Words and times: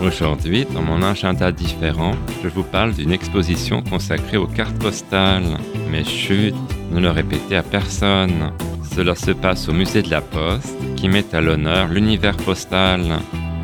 Aujourd'hui, 0.00 0.64
dans 0.72 0.82
mon 0.82 1.02
agenda 1.02 1.50
différent, 1.50 2.12
je 2.42 2.48
vous 2.48 2.62
parle 2.62 2.94
d'une 2.94 3.10
exposition 3.10 3.82
consacrée 3.82 4.36
aux 4.36 4.46
cartes 4.46 4.78
postales. 4.78 5.58
Mais 5.90 6.04
chut, 6.04 6.54
ne 6.92 7.00
le 7.00 7.10
répétez 7.10 7.56
à 7.56 7.64
personne. 7.64 8.52
Cela 8.94 9.16
se 9.16 9.32
passe 9.32 9.68
au 9.68 9.72
musée 9.72 10.02
de 10.02 10.10
la 10.10 10.20
Poste, 10.20 10.76
qui 10.96 11.08
met 11.08 11.24
à 11.34 11.40
l'honneur 11.40 11.88
l'univers 11.88 12.36
postal. 12.36 13.02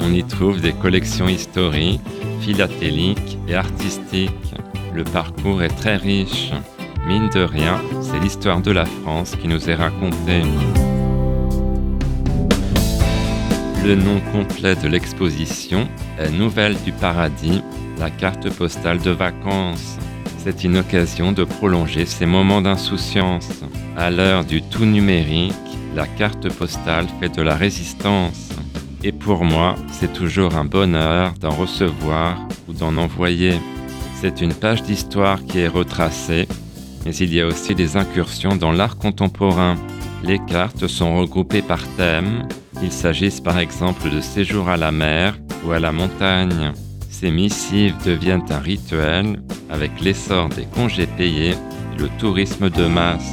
On 0.00 0.12
y 0.12 0.24
trouve 0.24 0.60
des 0.60 0.72
collections 0.72 1.28
historiques, 1.28 2.00
philatéliques 2.40 3.38
et 3.46 3.54
artistiques. 3.54 4.54
Le 4.92 5.04
parcours 5.04 5.62
est 5.62 5.76
très 5.76 5.96
riche. 5.96 6.50
Mine 7.06 7.28
de 7.32 7.42
rien, 7.42 7.80
c'est 8.00 8.18
l'histoire 8.18 8.60
de 8.60 8.72
la 8.72 8.86
France 8.86 9.36
qui 9.40 9.46
nous 9.46 9.70
est 9.70 9.74
racontée. 9.74 10.42
Le 13.84 13.96
nom 13.96 14.18
complet 14.32 14.76
de 14.76 14.88
l'exposition 14.88 15.86
est 16.18 16.30
Nouvelle 16.30 16.74
du 16.86 16.92
Paradis, 16.92 17.62
la 17.98 18.08
carte 18.08 18.48
postale 18.48 18.98
de 18.98 19.10
vacances. 19.10 19.98
C'est 20.38 20.64
une 20.64 20.78
occasion 20.78 21.32
de 21.32 21.44
prolonger 21.44 22.06
ces 22.06 22.24
moments 22.24 22.62
d'insouciance. 22.62 23.50
À 23.94 24.10
l'heure 24.10 24.46
du 24.46 24.62
tout 24.62 24.86
numérique, 24.86 25.52
la 25.94 26.06
carte 26.06 26.50
postale 26.54 27.06
fait 27.20 27.28
de 27.36 27.42
la 27.42 27.56
résistance. 27.56 28.52
Et 29.02 29.12
pour 29.12 29.44
moi, 29.44 29.74
c'est 29.92 30.14
toujours 30.14 30.56
un 30.56 30.64
bonheur 30.64 31.34
d'en 31.38 31.50
recevoir 31.50 32.38
ou 32.66 32.72
d'en 32.72 32.96
envoyer. 32.96 33.52
C'est 34.18 34.40
une 34.40 34.54
page 34.54 34.82
d'histoire 34.82 35.44
qui 35.44 35.58
est 35.58 35.68
retracée, 35.68 36.48
mais 37.04 37.14
il 37.14 37.34
y 37.34 37.42
a 37.42 37.46
aussi 37.46 37.74
des 37.74 37.98
incursions 37.98 38.56
dans 38.56 38.72
l'art 38.72 38.96
contemporain. 38.96 39.76
Les 40.22 40.38
cartes 40.38 40.86
sont 40.86 41.18
regroupées 41.18 41.60
par 41.60 41.86
thème, 41.98 42.48
qu'il 42.84 42.92
s'agisse 42.92 43.40
par 43.40 43.58
exemple 43.58 44.10
de 44.10 44.20
séjours 44.20 44.68
à 44.68 44.76
la 44.76 44.92
mer 44.92 45.34
ou 45.64 45.72
à 45.72 45.80
la 45.80 45.90
montagne. 45.90 46.72
Ces 47.08 47.30
missives 47.30 47.96
deviennent 48.04 48.44
un 48.50 48.58
rituel 48.58 49.40
avec 49.70 50.02
l'essor 50.02 50.50
des 50.50 50.66
congés 50.66 51.06
payés 51.06 51.52
et 51.52 51.98
le 51.98 52.08
tourisme 52.18 52.68
de 52.68 52.84
masse. 52.84 53.32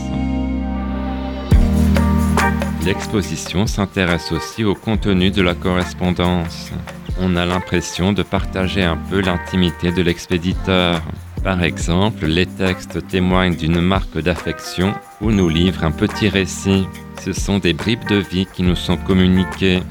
L'exposition 2.86 3.68
s'intéresse 3.68 4.32
aussi 4.32 4.64
au 4.64 4.74
contenu 4.74 5.32
de 5.32 5.42
la 5.42 5.54
correspondance. 5.54 6.72
On 7.20 7.36
a 7.36 7.46
l'impression 7.46 8.14
de 8.14 8.24
partager 8.24 8.84
un 8.84 8.98
peu 9.10 9.20
l'intimité 9.20 9.92
de 9.92 10.02
l'expéditeur. 10.02 11.02
Par 11.44 11.62
exemple, 11.62 12.26
les 12.26 12.46
textes 12.46 13.06
témoignent 13.10 13.58
d'une 13.58 13.82
marque 13.82 14.18
d'affection 14.18 14.94
ou 15.20 15.30
nous 15.30 15.50
livrent 15.50 15.84
un 15.84 15.92
petit 15.92 16.30
récit. 16.30 16.88
Ce 17.24 17.34
sont 17.34 17.60
des 17.60 17.74
bribes 17.74 18.08
de 18.10 18.16
vie 18.16 18.48
qui 18.52 18.64
nous 18.64 18.76
sont 18.76 18.98
communiquées. 18.98 19.82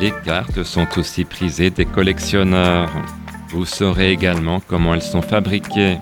Les 0.00 0.12
cartes 0.24 0.64
sont 0.64 0.88
aussi 0.98 1.24
prisées 1.24 1.70
des 1.70 1.84
collectionneurs. 1.84 2.90
Vous 3.50 3.64
saurez 3.64 4.10
également 4.10 4.58
comment 4.66 4.94
elles 4.94 5.02
sont 5.02 5.22
fabriquées. 5.22 5.98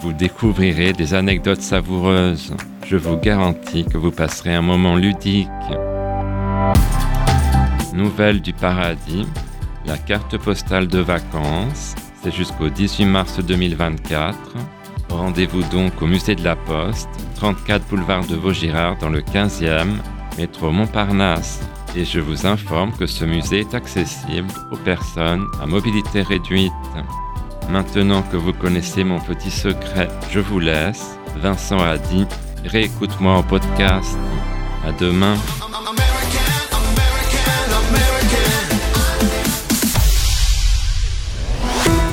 Vous 0.00 0.12
découvrirez 0.12 0.94
des 0.94 1.14
anecdotes 1.14 1.60
savoureuses. 1.60 2.52
Je 2.88 2.96
vous 2.96 3.18
garantis 3.18 3.84
que 3.84 3.98
vous 3.98 4.10
passerez 4.10 4.52
un 4.52 4.62
moment 4.62 4.96
ludique. 4.96 5.48
Nouvelle 7.94 8.40
du 8.40 8.52
paradis, 8.52 9.28
la 9.86 9.96
carte 9.96 10.36
postale 10.38 10.88
de 10.88 10.98
vacances, 10.98 11.94
c'est 12.20 12.34
jusqu'au 12.34 12.68
18 12.68 13.04
mars 13.04 13.38
2024. 13.38 14.36
Rendez-vous 15.08 15.62
donc 15.70 16.02
au 16.02 16.06
musée 16.06 16.34
de 16.34 16.42
la 16.42 16.56
Poste, 16.56 17.08
34 17.36 17.86
boulevard 17.86 18.26
de 18.26 18.34
Vaugirard 18.34 18.96
dans 18.98 19.10
le 19.10 19.20
15e, 19.20 19.98
métro 20.36 20.70
Montparnasse. 20.70 21.60
Et 21.94 22.04
je 22.04 22.20
vous 22.20 22.46
informe 22.46 22.92
que 22.92 23.06
ce 23.06 23.24
musée 23.24 23.60
est 23.60 23.74
accessible 23.74 24.48
aux 24.70 24.76
personnes 24.76 25.46
à 25.62 25.66
mobilité 25.66 26.22
réduite. 26.22 26.72
Maintenant 27.68 28.22
que 28.22 28.36
vous 28.36 28.52
connaissez 28.52 29.04
mon 29.04 29.20
petit 29.20 29.50
secret, 29.50 30.08
je 30.30 30.40
vous 30.40 30.58
laisse. 30.58 31.18
Vincent 31.36 31.78
a 31.78 31.98
dit, 31.98 32.26
réécoute-moi 32.64 33.34
en 33.34 33.42
podcast. 33.42 34.16
À 34.86 34.92
demain. 34.92 35.36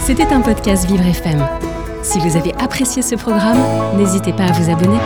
C'était 0.04 0.34
un 0.34 0.42
podcast 0.42 0.88
Vivre 0.88 1.06
FM. 1.06 1.48
Si 2.02 2.20
vous 2.20 2.36
avez 2.36 2.54
apprécié 2.56 3.02
ce 3.02 3.16
programme, 3.16 3.60
n'hésitez 3.96 4.34
pas 4.34 4.46
à 4.46 4.52
vous 4.52 4.72
abonner. 4.72 4.98